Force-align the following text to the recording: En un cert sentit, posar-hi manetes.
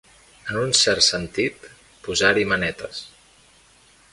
En 0.53 0.55
un 0.61 0.71
cert 0.77 1.03
sentit, 1.07 1.67
posar-hi 2.09 2.47
manetes. 2.55 3.03